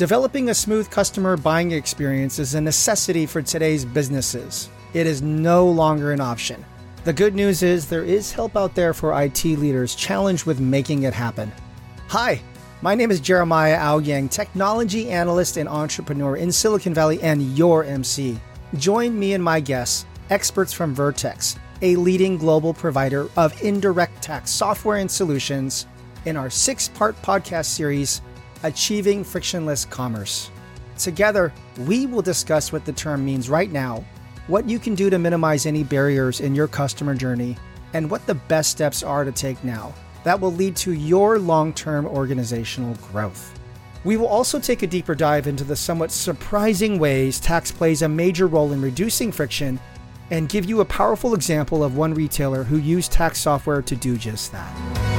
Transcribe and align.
Developing 0.00 0.48
a 0.48 0.54
smooth 0.54 0.88
customer 0.88 1.36
buying 1.36 1.72
experience 1.72 2.38
is 2.38 2.54
a 2.54 2.60
necessity 2.62 3.26
for 3.26 3.42
today's 3.42 3.84
businesses. 3.84 4.70
It 4.94 5.06
is 5.06 5.20
no 5.20 5.68
longer 5.68 6.12
an 6.12 6.22
option. 6.22 6.64
The 7.04 7.12
good 7.12 7.34
news 7.34 7.62
is 7.62 7.86
there 7.86 8.02
is 8.02 8.32
help 8.32 8.56
out 8.56 8.74
there 8.74 8.94
for 8.94 9.22
IT 9.22 9.44
leaders 9.44 9.94
challenged 9.94 10.46
with 10.46 10.58
making 10.58 11.02
it 11.02 11.12
happen. 11.12 11.52
Hi, 12.08 12.40
my 12.80 12.94
name 12.94 13.10
is 13.10 13.20
Jeremiah 13.20 13.78
Owyang, 13.78 14.30
technology 14.30 15.10
analyst 15.10 15.58
and 15.58 15.68
entrepreneur 15.68 16.36
in 16.36 16.50
Silicon 16.50 16.94
Valley 16.94 17.20
and 17.20 17.54
your 17.58 17.84
MC. 17.84 18.40
Join 18.76 19.18
me 19.18 19.34
and 19.34 19.44
my 19.44 19.60
guests, 19.60 20.06
experts 20.30 20.72
from 20.72 20.94
Vertex, 20.94 21.56
a 21.82 21.94
leading 21.96 22.38
global 22.38 22.72
provider 22.72 23.28
of 23.36 23.62
indirect 23.62 24.22
tax 24.22 24.50
software 24.50 24.96
and 24.96 25.10
solutions, 25.10 25.86
in 26.24 26.38
our 26.38 26.48
six 26.48 26.88
part 26.88 27.20
podcast 27.22 27.66
series, 27.66 28.22
Achieving 28.62 29.24
Frictionless 29.24 29.86
Commerce. 29.86 30.50
Together, 30.98 31.50
we 31.86 32.04
will 32.04 32.20
discuss 32.20 32.72
what 32.72 32.84
the 32.84 32.92
term 32.92 33.24
means 33.24 33.48
right 33.48 33.72
now, 33.72 34.04
what 34.48 34.68
you 34.68 34.78
can 34.78 34.94
do 34.94 35.08
to 35.08 35.18
minimize 35.18 35.64
any 35.64 35.82
barriers 35.82 36.40
in 36.40 36.54
your 36.54 36.68
customer 36.68 37.14
journey, 37.14 37.56
and 37.94 38.10
what 38.10 38.26
the 38.26 38.34
best 38.34 38.70
steps 38.70 39.02
are 39.02 39.24
to 39.24 39.32
take 39.32 39.64
now 39.64 39.94
that 40.24 40.38
will 40.38 40.52
lead 40.52 40.76
to 40.76 40.92
your 40.92 41.38
long 41.38 41.72
term 41.72 42.04
organizational 42.04 42.94
growth. 43.10 43.58
We 44.04 44.18
will 44.18 44.28
also 44.28 44.60
take 44.60 44.82
a 44.82 44.86
deeper 44.86 45.14
dive 45.14 45.46
into 45.46 45.64
the 45.64 45.76
somewhat 45.76 46.10
surprising 46.10 46.98
ways 46.98 47.40
tax 47.40 47.72
plays 47.72 48.02
a 48.02 48.08
major 48.10 48.46
role 48.46 48.72
in 48.72 48.82
reducing 48.82 49.32
friction 49.32 49.80
and 50.30 50.50
give 50.50 50.66
you 50.66 50.82
a 50.82 50.84
powerful 50.84 51.32
example 51.32 51.82
of 51.82 51.96
one 51.96 52.12
retailer 52.12 52.62
who 52.62 52.76
used 52.76 53.10
tax 53.10 53.40
software 53.40 53.80
to 53.80 53.96
do 53.96 54.18
just 54.18 54.52
that. 54.52 55.09